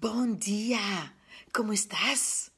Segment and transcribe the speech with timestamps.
[0.00, 1.12] Bom dia!
[1.52, 2.52] Como estás?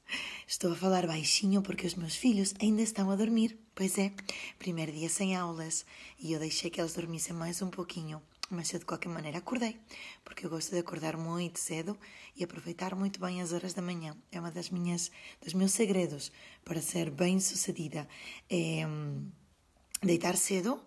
[0.46, 3.58] Estou a falar baixinho porque os meus filhos ainda estão a dormir.
[3.74, 4.12] Pois é,
[4.58, 5.86] primeiro dia sem aulas
[6.18, 8.20] e eu deixei que eles dormissem mais um pouquinho.
[8.50, 9.80] Mas eu de qualquer maneira acordei,
[10.22, 11.96] porque eu gosto de acordar muito cedo
[12.36, 14.14] e aproveitar muito bem as horas da manhã.
[14.30, 15.10] É uma das minhas,
[15.42, 16.30] dos meus segredos
[16.62, 18.06] para ser bem sucedida.
[18.50, 19.30] É hum,
[20.02, 20.78] deitar cedo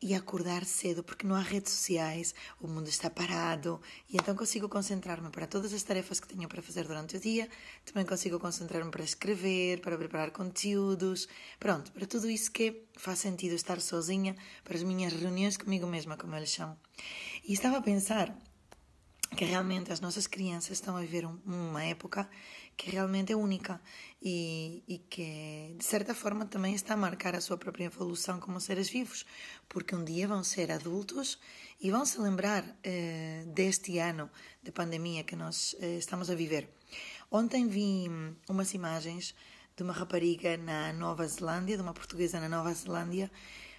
[0.00, 4.68] e acordar cedo, porque não há redes sociais, o mundo está parado e então consigo
[4.68, 7.48] concentrar-me para todas as tarefas que tenho para fazer durante o dia,
[7.84, 11.28] também consigo concentrar-me para escrever, para preparar conteúdos,
[11.58, 16.16] pronto, para tudo isso que faz sentido estar sozinha, para as minhas reuniões comigo mesma,
[16.16, 16.76] como eu lhe chamo.
[17.46, 18.36] E estava a pensar
[19.36, 22.28] que realmente as nossas crianças estão a viver uma época
[22.74, 23.80] que realmente é única
[24.20, 28.58] e, e, que, de certa forma, também está a marcar a sua própria evolução como
[28.60, 29.26] seres vivos,
[29.68, 31.38] porque um dia vão ser adultos
[31.80, 34.30] e vão se lembrar eh, deste ano
[34.62, 36.70] de pandemia que nós eh, estamos a viver.
[37.30, 38.08] Ontem vi
[38.48, 39.34] umas imagens
[39.76, 43.30] de uma rapariga na Nova Zelândia, de uma portuguesa na Nova Zelândia.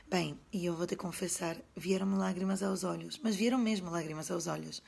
[0.08, 4.46] Bem, e eu vou te confessar, vieram-me lágrimas aos olhos, mas vieram mesmo lágrimas aos
[4.46, 4.84] olhos.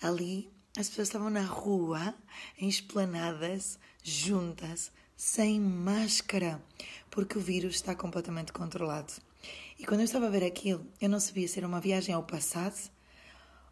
[0.00, 2.14] Ali as pessoas estavam na rua,
[2.56, 6.62] em esplanadas, juntas, sem máscara,
[7.10, 9.12] porque o vírus está completamente controlado.
[9.76, 12.22] E quando eu estava a ver aquilo, eu não sabia se era uma viagem ao
[12.22, 12.78] passado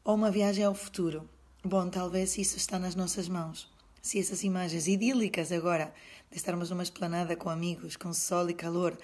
[0.02, 1.28] ou uma viagem ao futuro.
[1.64, 3.70] Bom, talvez isso está nas nossas mãos.
[4.02, 5.94] Se essas imagens idílicas agora
[6.28, 8.98] de estarmos numa esplanada com amigos, com sol e calor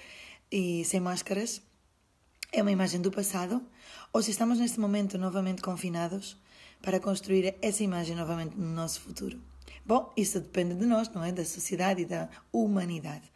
[0.50, 1.62] e sem máscaras,
[2.50, 3.62] é uma imagem do passado,
[4.12, 6.36] ou se estamos neste momento novamente confinados
[6.82, 9.40] para construir essa imagem novamente no nosso futuro.
[9.84, 11.32] Bom, isso depende de nós, não é?
[11.32, 13.30] Da sociedade e da humanidade.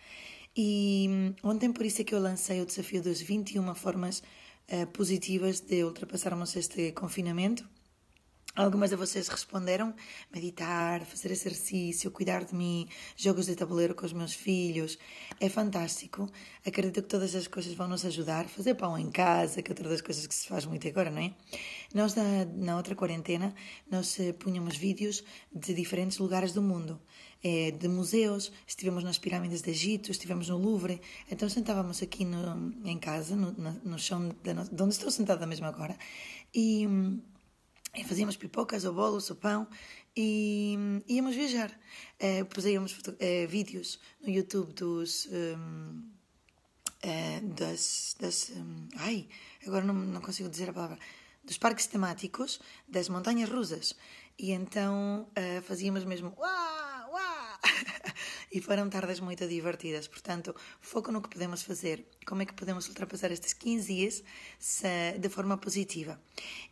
[0.57, 4.23] E hum, ontem, por isso é que eu lancei o desafio das 21 formas
[4.71, 7.69] uh, positivas de ultrapassarmos este confinamento.
[8.57, 9.95] Algumas de vocês responderam
[10.33, 14.99] meditar, fazer exercício, cuidar de mim, jogos de tabuleiro com os meus filhos.
[15.39, 16.27] É fantástico.
[16.67, 18.49] Acredito que todas as coisas vão nos ajudar.
[18.49, 21.21] Fazer pão em casa, que é outra das coisas que se faz muito agora, não
[21.21, 21.35] é?
[21.93, 23.55] Nós, na, na outra quarentena,
[23.91, 25.23] nós uh, punhamos vídeos
[25.55, 26.99] de diferentes lugares do mundo.
[27.45, 30.99] É, de museus, estivemos nas pirâmides de Egito, estivemos no Louvre.
[31.31, 35.67] Então sentávamos aqui no, em casa, no, no chão de, de onde estou sentada mesmo
[35.67, 35.97] agora,
[36.55, 37.21] e hum,
[38.05, 39.67] fazíamos pipocas, ou bolos, ou pão
[40.17, 41.71] e íamos viajar.
[42.19, 45.29] Uh, uh, vídeos no YouTube dos.
[45.31, 46.03] Um,
[47.05, 48.17] uh, das.
[48.19, 49.29] das um, ai,
[49.67, 50.99] agora não, não consigo dizer a palavra.
[51.45, 53.95] Dos parques temáticos das montanhas rusas.
[54.39, 55.29] E então
[55.63, 56.35] fazíamos mesmo.
[56.37, 56.76] Uá!
[58.57, 60.09] E foram tardes muito divertidas.
[60.09, 64.25] Portanto, foco no que podemos fazer, como é que podemos ultrapassar estes 15 dias
[65.21, 66.19] de forma positiva.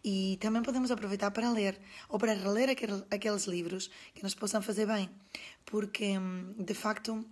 [0.03, 1.79] E também podemos aproveitar para ler
[2.09, 2.71] ou para reler
[3.11, 5.11] aqueles livros que nos possam fazer bem,
[5.67, 7.23] porque hum, de facto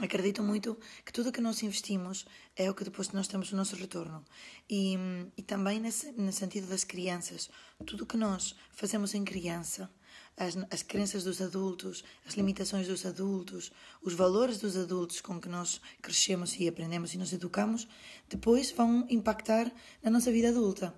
[0.00, 3.56] acredito muito que tudo o que nós investimos é o que depois nós temos o
[3.56, 4.24] nosso retorno.
[4.70, 7.50] E, hum, e também nesse, no sentido das crianças,
[7.84, 9.90] tudo o que nós fazemos em criança
[10.36, 15.48] as, as crenças dos adultos, as limitações dos adultos, os valores dos adultos com que
[15.48, 17.88] nós crescemos e aprendemos e nos educamos,
[18.28, 20.94] depois vão impactar na nossa vida adulta.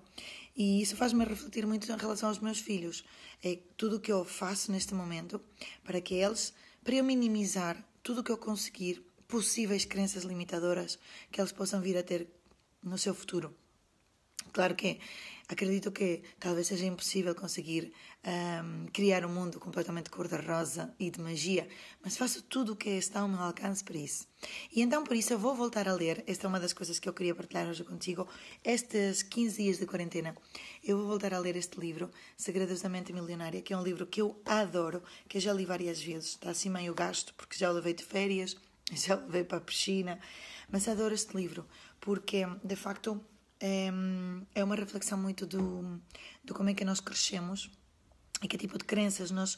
[0.55, 3.05] E isso faz-me refletir muito em relação aos meus filhos.
[3.41, 5.39] É tudo o que eu faço neste momento
[5.83, 10.99] para que eles, para eu minimizar tudo o que eu conseguir, possíveis crenças limitadoras
[11.31, 12.27] que eles possam vir a ter
[12.83, 13.55] no seu futuro.
[14.51, 14.99] Claro que
[15.49, 17.91] acredito que talvez seja impossível conseguir
[18.23, 21.67] um, criar um mundo completamente cor-de-rosa e de magia,
[22.03, 24.27] mas faço tudo o que está ao meu alcance para isso.
[24.71, 26.23] E então, por isso, eu vou voltar a ler.
[26.27, 28.27] Esta é uma das coisas que eu queria partilhar hoje contigo.
[28.63, 30.35] Estes 15 dias de quarentena,
[30.83, 34.05] eu vou voltar a ler este livro, Segredos da Mente Milionária, que é um livro
[34.05, 36.29] que eu adoro, que eu já li várias vezes.
[36.29, 38.55] Está assim meio gasto, porque já o levei de férias,
[38.93, 40.19] já o levei para a piscina,
[40.69, 41.65] mas adoro este livro,
[41.99, 43.19] porque, de facto,
[43.59, 43.89] é,
[44.55, 46.01] é uma reflexão muito do,
[46.43, 47.69] do como é que nós crescemos
[48.41, 49.57] e que tipo de crenças nós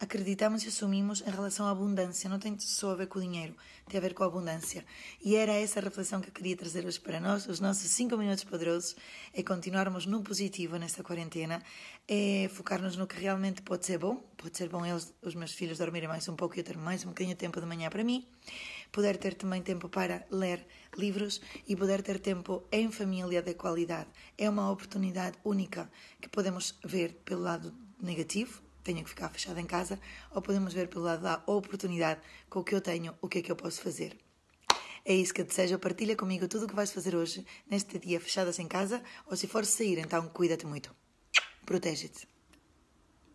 [0.00, 2.28] acreditamos e assumimos em relação à abundância.
[2.28, 3.54] Não tem só a ver com o dinheiro,
[3.86, 4.84] tem a ver com a abundância.
[5.22, 7.46] E era essa a reflexão que eu queria trazer hoje para nós.
[7.46, 8.96] Os nossos 5 minutos poderosos
[9.34, 11.62] é continuarmos no positivo nesta quarentena,
[12.08, 14.16] é focarmos no que realmente pode ser bom.
[14.38, 17.04] Pode ser bom eles, os meus filhos dormirem mais um pouco e eu ter mais
[17.04, 18.26] um bocadinho de tempo de manhã para mim.
[18.90, 20.66] Poder ter também tempo para ler
[20.96, 24.08] livros e poder ter tempo em família de qualidade.
[24.38, 29.66] É uma oportunidade única que podemos ver pelo lado negativo, tenho que ficar fechada em
[29.66, 30.00] casa,
[30.30, 33.42] ou podemos ver pelo lado da oportunidade, com o que eu tenho, o que é
[33.42, 34.18] que eu posso fazer.
[35.04, 35.78] É isso que eu desejo.
[35.78, 39.46] Partilha comigo tudo o que vais fazer hoje, neste dia fechadas em casa, ou se
[39.46, 40.94] for sair, então cuida-te muito.
[41.64, 42.28] Protege-te.